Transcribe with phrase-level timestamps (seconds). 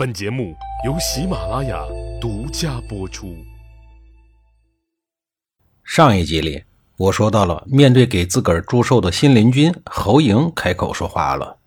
[0.00, 0.56] 本节目
[0.86, 1.84] 由喜马拉雅
[2.18, 3.36] 独家播出。
[5.84, 6.64] 上一集里，
[6.96, 11.58] 我说到了，面对给自个儿祝寿的新邻军侯莹，开口说话了。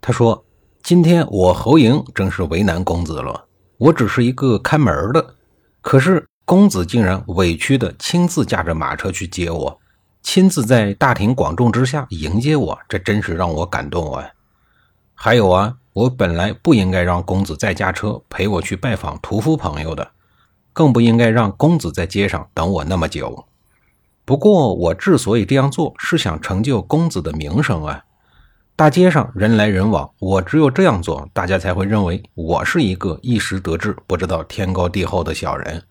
[0.00, 0.44] 他说
[0.84, 3.46] ：“今天我侯莹真是为难公子了。
[3.78, 5.34] 我只是一个看门的，
[5.80, 9.80] 可是公子竟然委屈的亲自驾着马车去接我，
[10.22, 14.30] 亲自在大庭广众之下迎接我，这真是让我感动啊！
[15.12, 20.12] 还有啊，我本来不应该让公子再驾车陪我去拜访屠夫朋友的。”
[20.72, 23.46] 更不应该让公子在街上等我那么久。
[24.24, 28.04] 不过，我之所以这样做，是想成就公子的名声啊！
[28.76, 35.82] 大街上人来人往，我只有这样做，大家才会认为我是一个一时得志、不知道天高地厚的小人，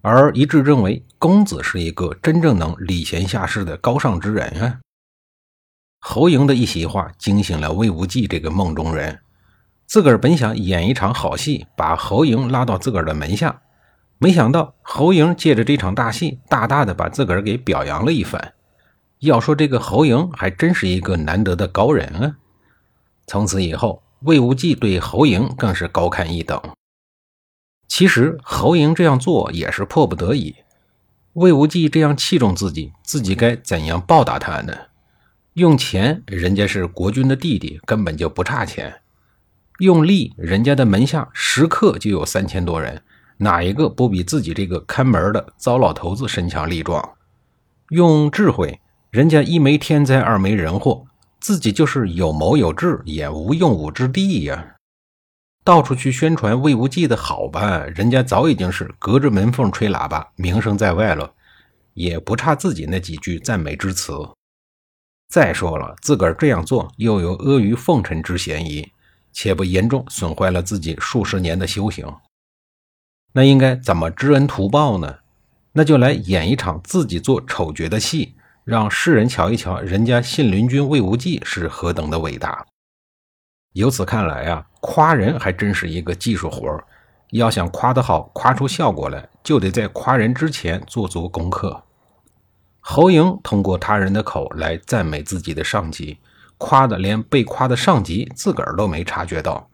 [0.00, 4.80] 而一致认为公子是一个真正能礼贤下士的高尚之人啊！
[6.00, 9.18] 侯莹的一席话惊醒了魏无忌这个梦中人，
[9.92, 13.60] 自个儿本想演一场好戏，把侯莹拉到自个儿的门下。
[14.16, 18.54] 没想到侯莹借着这场大戏，大大的把自个儿给表扬了一番。
[19.18, 22.36] 要说这个侯莹还真是一个难得的高人啊！
[23.26, 26.58] 从此以后，魏无忌对侯莹更是高看一等。
[27.86, 30.56] 其实侯莹这样做也是迫不得已。
[31.34, 34.72] 魏无忌这样器重自己，自己该怎样报答他呢？
[35.52, 38.90] 用钱，人家是国君的弟弟，根本就不差钱；
[39.78, 43.02] 用力，人家的门下食客就有三千多人。
[43.38, 47.16] 哪一个不比自己这个看门的糟老头子身强力壮？
[47.88, 51.04] 用智慧，人家一没天灾，二没人祸，
[51.40, 54.76] 自己就是有谋有智，也无用武之地呀。
[55.64, 61.32] 到处去宣传魏无忌的好吧，人家早已经是隔着门缝吹喇叭，名声在外了，
[61.94, 64.12] 也不差自己那几句赞美之词。
[65.28, 68.90] 再说了，自个儿这样做又有阿谀奉承之嫌疑，
[69.32, 72.06] 且不严重损坏了自己数十年的修行。
[73.32, 75.18] 那应该怎么知恩图报呢？
[75.72, 82.66] 那就来演一场自己做丑角的戏，让世人瞧一瞧，人家信陵君魏无忌是何等的伟大。
[83.72, 86.84] 由此看来啊，夸人还真是一个技术活儿。
[87.30, 91.82] 要想夸得好，夸出效果来，就得在夸人之前做足功课。
[92.80, 96.18] 侯莹通过他人的口来赞美自己的上级，
[96.64, 99.68] 夸的连被夸的上级自个儿都没察觉到，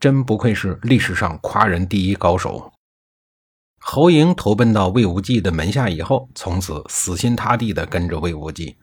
[0.00, 2.72] 真不愧是历史上夸人第一高手。
[3.78, 8.76] 侯莹投奔到魏无忌的门下以后，从此死心塌地地跟着魏无忌，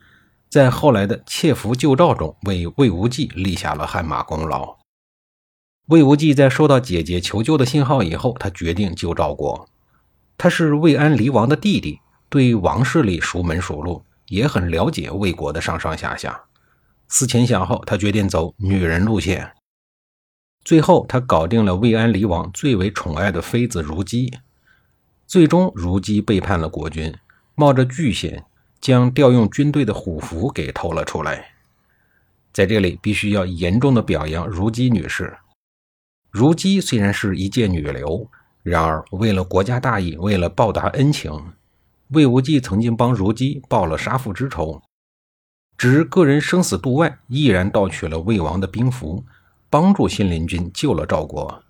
[0.50, 4.78] 在后来的窃符救赵中为魏无忌立下了汗马功劳。
[5.90, 9.68] 魏无忌在收到姐姐求救的信号以后，他决定救赵国。
[10.38, 16.46] 他是魏安离王的弟弟，对王室里熟门熟路，也很了解魏国的上上下下。
[17.08, 19.54] 思前想后，他决定走女人路线。
[20.64, 24.34] 最后，他搞定了魏安离王最为宠爱的妃子如姬。
[25.28, 27.14] 最终，如姬背叛了国君，
[27.56, 28.46] 冒着巨险
[28.82, 31.54] 将调用军队的虎符给偷了出来。
[32.52, 35.38] 在这里，必须要严重的表扬如姬女士。
[36.32, 38.30] 如姬虽然是一介女流，
[38.64, 41.54] 然而为了国家大义，为了报答恩情，
[42.10, 44.82] 魏无忌曾经帮如姬报了杀父之仇，
[45.78, 49.24] 只个人生死度外，毅然盗取了魏王的兵符，
[49.70, 51.62] 帮助信陵君救了赵国。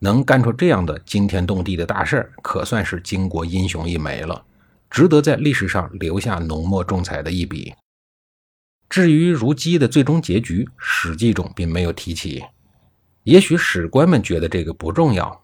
[0.00, 4.44] 能干出这样的惊天动地的大事儿，可算是巾帼英雄一枚了，
[4.90, 7.72] 值得在历史上留下浓墨重彩的一笔。
[8.88, 12.42] 至于如姬的最终结局，《史记》中并没有提起。
[13.22, 15.40] 也许史官们觉得这个不重要，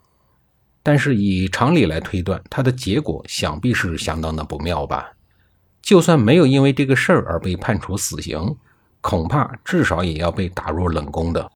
[0.83, 5.12] 但是以常理来推断，他的结果想必是相当的不妙吧。
[5.83, 8.56] 就算没有因为这个事儿而被判处死刑，
[9.00, 11.50] 恐怕至少也要被打入冷宫的。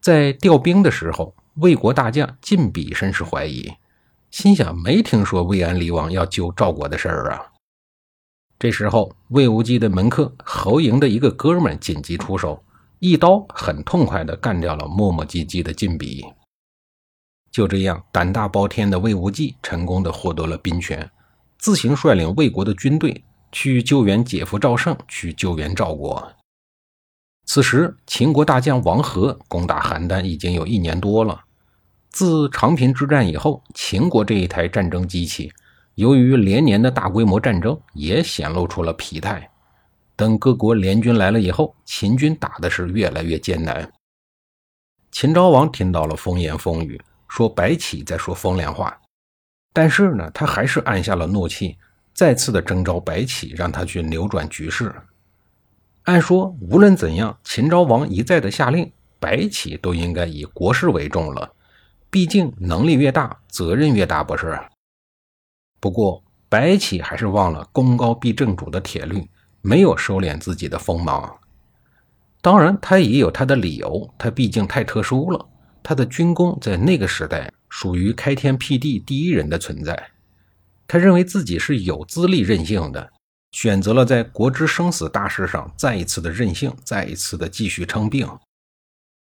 [0.00, 1.34] 在调兵的时候。
[1.60, 3.68] 魏国大将晋鄙甚是怀疑，
[4.30, 7.50] 心想：没听说魏安离王要救赵国的事儿啊！
[8.60, 12.62] 这时候，魏无忌的门客侯莹的一个哥们紧急出手，
[13.00, 16.32] 一刀很痛快地干掉了磨磨唧唧的晋鄙。
[17.50, 21.10] 就这样，胆大包天的魏无忌成功地获得了兵权，
[21.58, 26.32] 自行率领魏国的军队去救援姐夫赵胜，去救援赵国。
[27.44, 31.44] 此时，秦国大将王和攻打邯郸已经有一年多了。
[32.10, 35.52] 自长平之战以后，秦国这一台战争机器，
[35.94, 39.50] 由于连年的大规模战争，也显露出了疲态。
[40.14, 43.90] 等各国联军来了以后，秦军打的是越来越艰难。
[45.10, 49.00] 秦昭王听到了风言风语，说白起在说风凉话，
[49.72, 51.76] 但是呢，他还是按下了怒气，
[52.12, 54.94] 再次的征召白起，让他去扭转局势。
[56.04, 61.52] 按说，无论怎样，秦昭王一再的下令，白起都应该以国事为重了。
[62.10, 64.58] 毕竟能力越大，责任越大，不是？
[65.78, 69.28] 不过白起还是忘了功高必正主的铁律，
[69.60, 71.38] 没有收敛自己的锋芒。
[72.40, 75.46] 当然，他也有他的理由，他毕竟太特殊了。
[75.82, 80.10] 他的军功在那个时代属于开天辟地第一人的存在。
[80.86, 83.12] 他认为自己是有资历任性的，
[83.52, 88.26] 选择了在国之生死大事上再一次的任性，再一次的继续称病。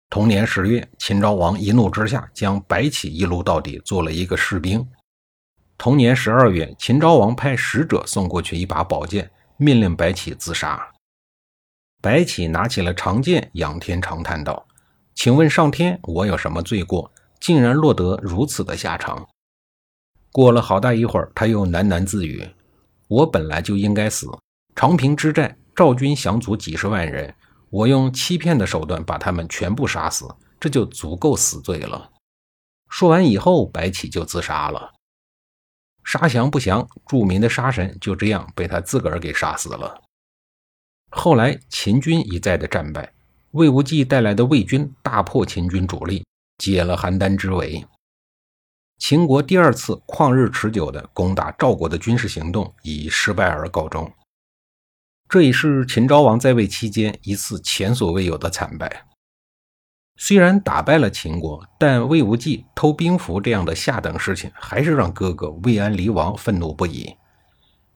[0.08, 4.86] 同年十月，秦昭王一怒之下将白起一撸到底，做了一个士兵。
[5.78, 10.90] 同年十二月，秦昭王派使者送过去一把宝剑，命令白起自杀。
[12.00, 14.66] 白起拿起了长剑，仰天长叹道
[15.14, 17.11] ：“请问上天，我有什么罪过，
[17.42, 19.28] 竟然落得如此的下场？”
[20.32, 22.48] 过了好大一会儿，他又喃喃自语
[23.08, 24.26] ：“我本来就应该死。
[24.74, 27.34] 长平之战，赵军降卒几十万人，
[27.68, 30.26] 我用欺骗的手段把他们全部杀死，
[30.58, 32.10] 这就足够死罪了。”
[32.88, 34.92] 说完以后，白起就自杀了。
[36.04, 40.02] 杀降不降，著名的杀神就这样被他自个儿给杀死了。
[41.10, 43.12] 后来秦军一再的战败，
[43.50, 46.24] 魏无忌带来的魏军大破秦军主力，
[46.62, 47.84] 解了邯郸之围。
[48.96, 54.12] 秦国第二次旷日持久的攻打赵国的军事行动以失败而告终。
[55.28, 59.06] 这也是秦昭王在位期间一次前所未有的惨败。
[60.16, 67.16] 虽然打败了秦国，但魏无忌偷兵符这样的下等事情，还是让哥哥魏安离王愤怒不已。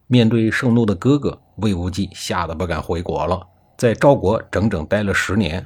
[0.09, 3.47] 面对盛怒的哥哥，魏无忌吓得不敢回国了，
[3.79, 5.65] 在赵国整整待了十年。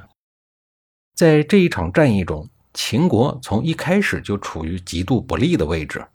[1.15, 6.05] 在这一场战役中，秦国从一开始就处于极度不利的位置。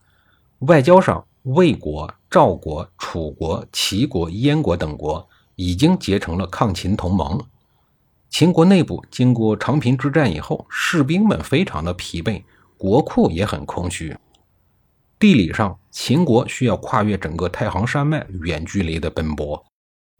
[0.60, 7.38] 外交上，魏国、赵国、楚国、齐国、燕国等国已经结成了抗秦同盟。
[8.30, 12.42] 秦国内部经过长平之战以后，士兵们非常的疲惫，
[12.76, 14.16] 国库也很空虚。
[15.18, 19.64] 地理上，秦国需要跨越整个太行山脉，远距离的奔波，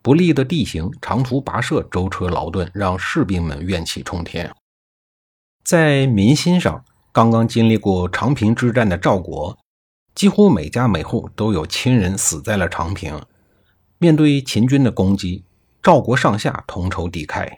[0.01, 4.51] 不利的地形、长途跋涉、舟车劳顿，让士兵们怨气冲天。
[5.67, 9.57] 在民心上，刚刚经历过长平之战的赵国，
[10.15, 13.21] 几乎每家每户都有亲人死在了长平。
[13.97, 15.43] 面对秦军的攻击，
[15.83, 17.57] 赵国上下同仇敌忾。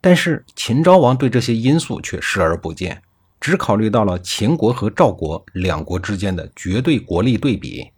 [0.00, 3.02] 但是秦昭王对这些因素却视而不见。
[3.38, 7.90] 只考虑到了秦国和赵国两国之间的绝对国力对比，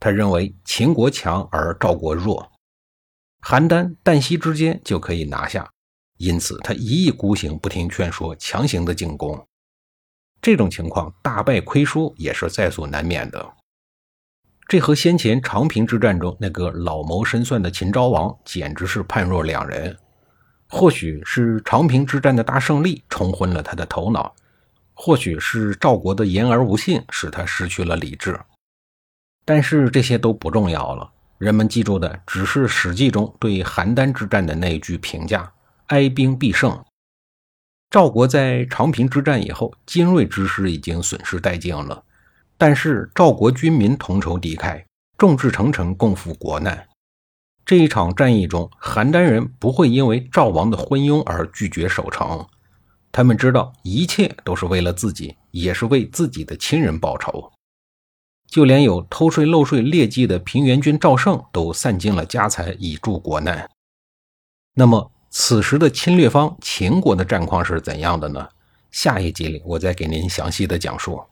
[0.00, 2.50] 他认为秦国强而赵国弱，
[3.42, 5.70] 邯郸、旦夕之间就可以拿下，
[6.16, 9.46] 因此他一意孤行，不听劝说，强行的进攻。
[10.40, 13.54] 这种情况大败亏输也是在所难免的。
[14.68, 19.96] 这和先前长平之战中那个老谋深算的秦昭王简直是判若两人。
[20.68, 24.34] 或许是长平之战的大胜利冲昏了他的头脑。
[24.94, 28.40] 或许是赵国的言而无信使他失去了理智，
[29.44, 31.12] 但是这些都不重要了。
[31.36, 35.52] 人们记住的只是《史记》中对邯郸之战的那一句评价
[35.88, 36.84] ：“哀兵必胜。”
[37.90, 42.04] 赵国在长平之战以后，精锐之师已经损失殆尽了，
[42.58, 44.84] 但是赵国军民同仇敌忾，
[45.16, 46.86] 众志成城，共赴国难。
[47.64, 52.46] 这一场战役中，邯郸人不会因为赵王的昏庸而拒绝守城。
[53.10, 57.52] 他们知道一切都是为了自己，也是为自己的亲人报仇。
[58.48, 63.68] 就连有偷税漏税劣迹的平原君赵胜，都散尽了家财以助国难。
[64.74, 68.48] 那么，此时的侵略方秦国的战况是怎样的呢？
[68.90, 71.22] 下一集里，我再给您详细的讲述。